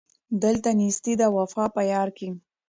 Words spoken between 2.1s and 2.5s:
کي